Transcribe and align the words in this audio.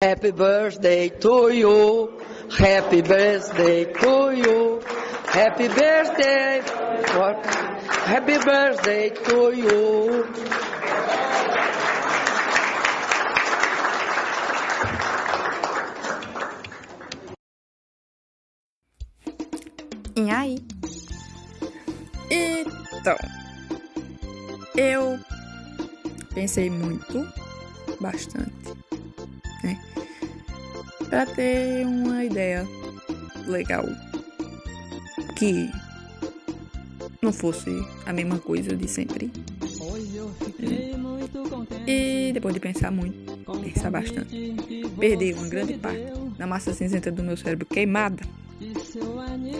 Happy 0.00 0.30
birthday 0.30 1.08
to 1.08 1.50
you. 1.50 2.20
Happy 2.56 3.02
birthday 3.02 3.84
to 3.84 4.30
you. 4.30 4.80
Happy 5.26 5.66
birthday. 5.66 6.62
Happy 8.06 8.38
birthday 8.38 9.10
to 9.10 9.52
you. 9.56 10.24
E 20.14 20.30
aí? 20.30 20.58
Então, 22.30 23.16
eu 24.76 25.18
pensei 26.32 26.70
muito, 26.70 27.26
bastante, 28.00 28.78
né? 29.62 29.80
Pra 31.08 31.26
ter 31.26 31.86
uma 31.86 32.24
ideia 32.24 32.66
legal 33.46 33.84
que 35.36 35.70
não 37.22 37.32
fosse 37.32 37.70
a 38.06 38.12
mesma 38.12 38.38
coisa 38.38 38.76
de 38.76 38.88
sempre. 38.88 39.30
E 41.86 42.32
depois 42.32 42.54
de 42.54 42.60
pensar 42.60 42.90
muito, 42.90 43.38
pensar 43.62 43.90
bastante, 43.90 44.54
perder 44.98 45.34
uma 45.34 45.48
grande 45.48 45.74
parte 45.74 46.12
da 46.36 46.46
massa 46.46 46.72
cinzenta 46.72 47.10
do 47.10 47.22
meu 47.22 47.36
cérebro 47.36 47.66
queimada, 47.66 48.22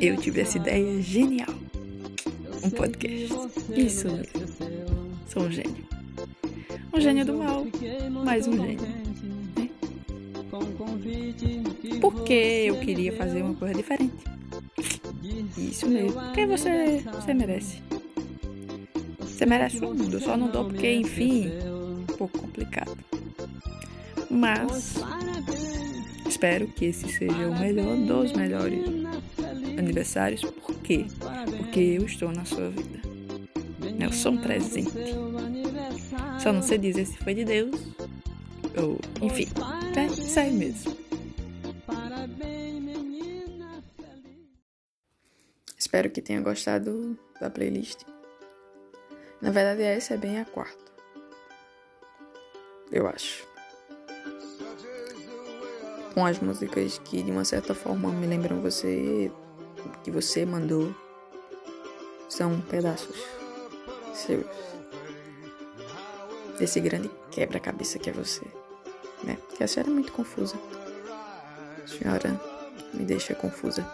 eu 0.00 0.16
tive 0.16 0.40
essa 0.40 0.58
ideia 0.58 1.00
genial. 1.00 1.54
Um 2.64 2.70
podcast. 2.70 3.32
Isso. 3.76 4.08
Sou 5.28 5.44
um 5.44 5.50
gênio. 5.50 5.86
Um 6.92 7.00
gênio 7.00 7.24
do 7.24 7.34
mal, 7.34 7.66
mais 8.24 8.48
um 8.48 8.56
gênio. 8.56 9.05
Porque 12.00 12.64
eu 12.66 12.78
queria 12.80 13.12
fazer 13.12 13.42
uma 13.42 13.54
coisa 13.54 13.74
diferente. 13.74 14.14
Isso 15.56 15.88
mesmo. 15.88 16.20
Porque 16.20 16.46
você, 16.46 17.02
você 17.12 17.34
merece. 17.34 17.82
Você 19.20 19.46
merece 19.46 19.78
o 19.78 19.94
mundo. 19.94 20.14
Eu 20.14 20.20
só 20.20 20.36
não 20.36 20.48
dou 20.48 20.64
porque, 20.66 20.92
enfim, 20.92 21.50
um 22.08 22.16
pouco 22.16 22.38
complicado. 22.38 22.96
Mas 24.30 24.96
espero 26.28 26.66
que 26.68 26.86
esse 26.86 27.08
seja 27.08 27.48
o 27.48 27.58
melhor 27.58 27.96
dos 27.96 28.32
melhores 28.32 28.80
aniversários. 29.78 30.42
Por 30.42 30.74
quê? 30.76 31.06
Porque 31.56 31.80
eu 31.80 32.04
estou 32.04 32.32
na 32.32 32.44
sua 32.44 32.70
vida. 32.70 33.00
Eu 33.98 34.12
sou 34.12 34.32
um 34.32 34.38
presente. 34.38 34.90
Só 36.42 36.52
não 36.52 36.62
sei 36.62 36.78
dizer 36.78 37.06
se 37.06 37.16
foi 37.18 37.34
de 37.34 37.44
Deus 37.44 37.96
ou, 38.76 39.00
enfim, 39.22 39.46
é 39.96 40.06
isso 40.06 40.54
mesmo. 40.54 40.95
Espero 45.86 46.10
que 46.10 46.20
tenha 46.20 46.40
gostado 46.40 47.16
da 47.40 47.48
playlist. 47.48 48.00
Na 49.40 49.52
verdade, 49.52 49.82
essa 49.82 50.14
é 50.14 50.16
bem 50.16 50.40
a 50.40 50.44
quarta. 50.44 50.92
Eu 52.90 53.06
acho. 53.06 53.46
Com 56.12 56.26
as 56.26 56.40
músicas 56.40 56.98
que 57.04 57.22
de 57.22 57.30
uma 57.30 57.44
certa 57.44 57.72
forma 57.72 58.10
me 58.10 58.26
lembram 58.26 58.60
você, 58.60 59.30
que 60.02 60.10
você 60.10 60.44
mandou. 60.44 60.92
São 62.28 62.60
pedaços 62.62 63.22
seus. 64.12 64.44
Desse 66.58 66.80
grande 66.80 67.08
quebra-cabeça 67.30 68.00
que 68.00 68.10
é 68.10 68.12
você. 68.12 68.44
Né? 69.22 69.38
Porque 69.46 69.62
a 69.62 69.68
senhora 69.68 69.88
é 69.88 69.94
muito 69.94 70.12
confusa. 70.12 70.56
A 71.84 71.86
senhora 71.86 72.40
me 72.92 73.04
deixa 73.04 73.36
confusa. 73.36 73.86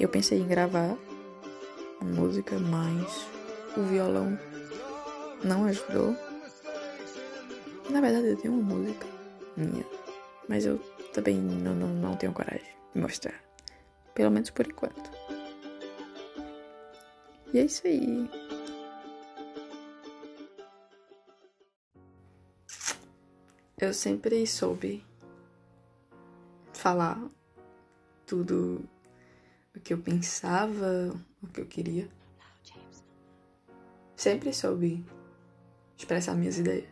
Eu 0.00 0.08
pensei 0.08 0.38
em 0.38 0.48
gravar 0.48 0.96
uma 2.00 2.10
música, 2.10 2.58
mas 2.58 3.26
o 3.76 3.82
violão 3.82 4.38
não 5.44 5.64
ajudou. 5.66 6.16
Na 7.90 8.00
verdade, 8.00 8.28
eu 8.28 8.36
tenho 8.36 8.54
uma 8.54 8.74
música 8.74 9.06
minha, 9.56 9.84
mas 10.48 10.64
eu 10.66 10.78
também 11.12 11.36
não, 11.36 11.74
não, 11.74 11.88
não 11.88 12.16
tenho 12.16 12.32
coragem 12.32 12.74
de 12.94 13.00
mostrar. 13.00 13.40
Pelo 14.14 14.30
menos 14.30 14.50
por 14.50 14.66
enquanto. 14.66 15.10
E 17.52 17.58
é 17.58 17.64
isso 17.64 17.86
aí. 17.86 18.30
Eu 23.78 23.92
sempre 23.92 24.46
soube 24.46 25.04
falar 26.72 27.20
tudo 28.26 28.88
o 29.74 29.80
que 29.80 29.92
eu 29.92 29.98
pensava, 29.98 31.14
o 31.42 31.46
que 31.48 31.60
eu 31.60 31.66
queria. 31.66 32.08
Sempre 34.16 34.52
soube 34.52 35.04
expressar 35.96 36.34
minhas 36.34 36.58
ideias. 36.58 36.88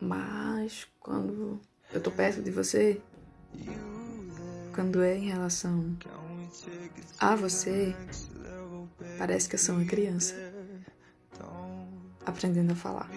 Mas 0.00 0.86
quando 1.00 1.60
eu 1.92 2.00
tô 2.00 2.10
perto 2.10 2.40
de 2.40 2.50
você, 2.50 3.00
quando 4.74 5.02
é 5.02 5.16
em 5.16 5.28
relação 5.28 5.96
a 7.18 7.34
você, 7.34 7.94
parece 9.18 9.48
que 9.48 9.56
eu 9.56 9.58
sou 9.58 9.74
uma 9.74 9.84
criança 9.84 10.34
aprendendo 12.24 12.72
a 12.72 12.76
falar. 12.76 13.10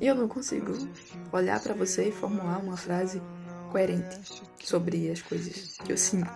E 0.00 0.06
eu 0.06 0.14
não 0.14 0.28
consigo 0.28 0.72
olhar 1.32 1.60
para 1.60 1.74
você 1.74 2.08
e 2.08 2.12
formular 2.12 2.58
uma 2.58 2.76
frase 2.76 3.20
coerente 3.72 4.20
sobre 4.62 5.10
as 5.10 5.22
coisas 5.22 5.78
que 5.78 5.90
eu 5.90 5.96
sinto. 5.96 6.30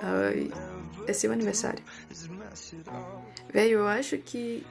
Ai, 0.00 0.50
é 1.06 1.12
seu 1.12 1.32
aniversário. 1.32 1.82
Velho, 3.52 3.78
eu 3.78 3.86
acho 3.88 4.16
que 4.18 4.64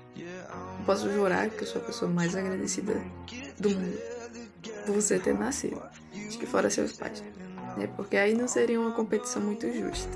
posso 0.86 1.12
jurar 1.12 1.50
que 1.50 1.64
eu 1.64 1.68
sou 1.68 1.82
a 1.82 1.86
pessoa 1.86 2.10
mais 2.10 2.36
agradecida 2.36 2.94
do 3.60 3.70
mundo 3.70 4.00
por 4.86 4.96
você 4.96 5.20
ter 5.20 5.38
nascido. 5.38 5.82
Acho 6.28 6.40
que 6.40 6.46
fora 6.46 6.70
seus 6.70 6.94
pais. 6.94 7.22
Né? 7.78 7.88
Porque 7.96 8.16
aí 8.16 8.34
não 8.34 8.48
seria 8.48 8.80
uma 8.80 8.92
competição 8.92 9.42
muito 9.42 9.72
justa. 9.72 10.10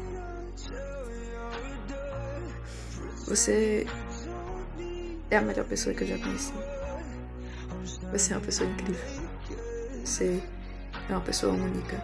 Você 3.28 3.86
é 5.30 5.38
a 5.38 5.42
melhor 5.42 5.66
pessoa 5.66 5.94
que 5.94 6.04
eu 6.04 6.08
já 6.08 6.18
conheci. 6.18 6.54
Você 8.12 8.34
é 8.34 8.38
uma 8.38 8.46
pessoa 8.46 8.70
incrível. 8.70 9.28
Você 10.04 10.44
é 11.10 11.12
uma 11.12 11.22
pessoa 11.22 11.54
única. 11.54 12.02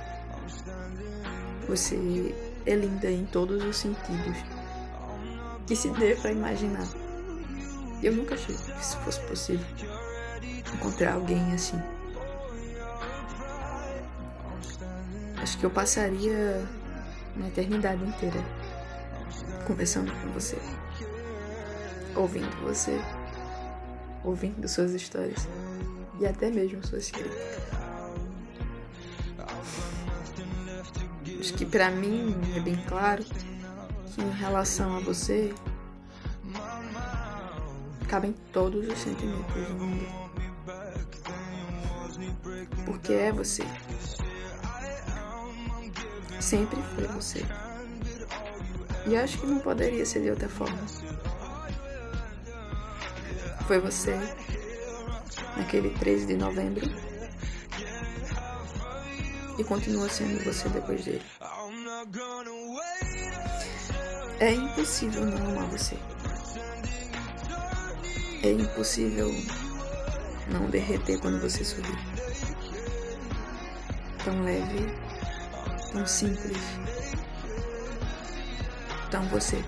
Você 1.67 1.95
é 2.65 2.75
linda 2.75 3.09
em 3.09 3.25
todos 3.25 3.63
os 3.63 3.77
sentidos 3.77 4.37
que 5.65 5.75
se 5.75 5.89
dê 5.91 6.15
para 6.15 6.31
imaginar. 6.31 6.87
Eu 8.01 8.13
nunca 8.13 8.35
achei 8.35 8.53
que 8.55 8.81
isso 8.81 8.97
fosse 8.97 9.19
possível. 9.21 9.65
Encontrar 10.73 11.13
alguém 11.13 11.53
assim. 11.53 11.81
Acho 15.37 15.57
que 15.57 15.65
eu 15.65 15.69
passaria 15.69 16.65
uma 17.35 17.47
eternidade 17.47 18.03
inteira 18.03 18.43
conversando 19.65 20.11
com 20.21 20.31
você, 20.31 20.57
ouvindo 22.15 22.55
você, 22.61 22.99
ouvindo 24.23 24.67
suas 24.67 24.91
histórias 24.91 25.47
e 26.23 26.27
até 26.27 26.49
mesmo 26.49 26.85
suas 26.85 27.11
críticas. 27.11 27.63
Acho 31.39 31.53
que 31.55 31.65
para 31.65 31.91
mim 31.91 32.33
é 32.55 32.61
bem 32.61 32.77
claro 32.87 33.23
que 33.25 34.21
em 34.21 34.31
relação 34.31 34.95
a 34.95 34.99
você 35.01 35.53
cabem 38.07 38.33
todos 38.53 38.87
os 38.87 38.97
sentimentos 38.97 39.53
do 39.53 39.73
mundo. 39.73 40.07
Porque 42.85 43.11
é 43.11 43.31
você. 43.33 43.63
Sempre 46.39 46.81
foi 46.95 47.07
você. 47.07 47.45
E 49.05 49.17
acho 49.17 49.39
que 49.39 49.45
não 49.45 49.59
poderia 49.59 50.05
ser 50.05 50.21
de 50.21 50.29
outra 50.29 50.47
forma. 50.47 50.79
Foi 53.67 53.79
você 53.79 54.17
naquele 55.57 55.89
13 55.91 56.25
de 56.25 56.37
novembro 56.37 56.85
e 59.57 59.63
continua 59.63 60.09
sendo 60.09 60.43
você 60.43 60.67
depois 60.69 61.05
dele. 61.05 61.21
É 64.39 64.51
impossível 64.51 65.25
não 65.25 65.37
amar 65.37 65.67
você. 65.69 65.97
É 68.43 68.51
impossível 68.51 69.31
não 70.51 70.69
derreter 70.69 71.19
quando 71.19 71.39
você 71.39 71.63
sorri. 71.63 71.95
Tão 74.23 74.43
leve, 74.43 74.87
tão 75.91 76.05
simples, 76.05 76.57
tão 79.11 79.23
você. 79.29 79.63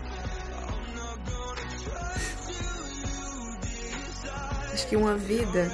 Acho 4.75 4.87
que 4.87 4.97
uma 4.97 5.15
vida 5.15 5.71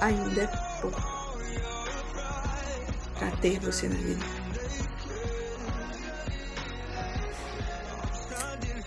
ainda 0.00 0.42
é 0.42 0.46
pouco 0.80 1.02
para 3.18 3.28
ter 3.38 3.58
você 3.58 3.88
na 3.88 3.96
vida. 3.96 4.24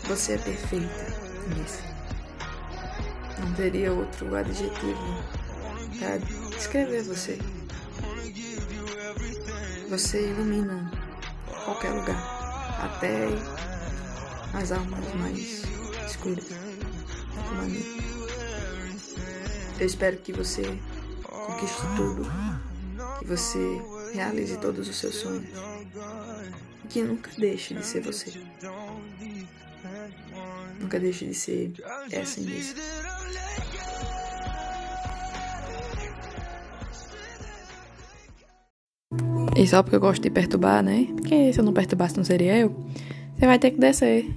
Você 0.06 0.36
é 0.36 0.38
perfeita, 0.38 1.14
nisso. 1.50 1.84
Não 3.40 3.54
teria 3.54 3.92
outro 3.92 4.34
adjetivo 4.34 5.26
para 6.00 6.18
descrever 6.56 7.04
você. 7.04 7.38
Você 9.90 10.30
ilumina 10.30 10.90
qualquer 11.66 11.92
lugar, 11.92 12.80
até 12.82 13.28
as 14.54 14.72
almas 14.72 15.14
mais 15.16 15.64
escuras, 16.08 16.48
como 17.50 17.60
a 17.60 17.66
minha. 17.66 18.11
Eu 19.82 19.88
espero 19.88 20.16
que 20.18 20.32
você 20.32 20.62
conquiste 21.24 21.82
tudo, 21.96 22.24
que 23.18 23.26
você 23.26 23.58
realize 24.14 24.56
todos 24.60 24.88
os 24.88 24.96
seus 24.96 25.16
sonhos 25.16 25.44
e 26.86 26.88
que 26.88 27.02
nunca 27.02 27.32
deixe 27.36 27.74
de 27.74 27.84
ser 27.84 28.02
você. 28.02 28.32
Nunca 30.80 31.00
deixe 31.00 31.26
de 31.26 31.34
ser 31.34 31.74
essa 32.12 32.42
mesmo. 32.42 32.80
E 39.58 39.68
só 39.68 39.82
porque 39.82 39.96
eu 39.96 40.00
gosto 40.00 40.22
de 40.22 40.30
perturbar, 40.30 40.84
né? 40.84 41.08
Porque 41.16 41.52
se 41.52 41.60
eu 41.60 41.64
não 41.64 41.74
perturbasse 41.74 42.16
não 42.18 42.24
seria 42.24 42.56
eu. 42.56 42.70
Você 43.36 43.48
vai 43.48 43.58
ter 43.58 43.72
que 43.72 43.80
descer. 43.80 44.30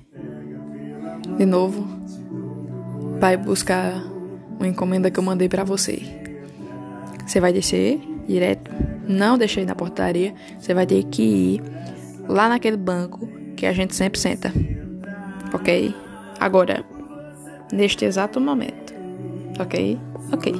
De 1.36 1.44
novo. 1.44 1.86
Vai 3.20 3.36
buscar 3.36 4.13
uma 4.64 4.70
encomenda 4.70 5.10
que 5.10 5.18
eu 5.18 5.22
mandei 5.22 5.48
para 5.48 5.64
você. 5.64 6.02
Você 7.26 7.40
vai 7.40 7.52
descer 7.52 8.00
direto. 8.26 8.70
Não 9.06 9.38
deixei 9.38 9.64
na 9.64 9.74
portaria. 9.74 10.34
Você 10.58 10.74
vai 10.74 10.86
ter 10.86 11.02
que 11.04 11.22
ir 11.22 11.62
lá 12.28 12.48
naquele 12.48 12.76
banco 12.76 13.28
que 13.56 13.66
a 13.66 13.72
gente 13.72 13.94
sempre 13.94 14.18
senta. 14.18 14.52
Ok? 15.52 15.94
Agora, 16.40 16.84
neste 17.72 18.04
exato 18.04 18.40
momento. 18.40 18.94
Ok? 19.58 19.98
Ok. 20.32 20.52